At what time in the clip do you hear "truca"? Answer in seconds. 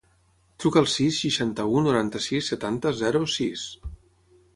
0.63-0.79